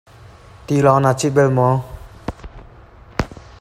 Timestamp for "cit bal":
1.19-1.49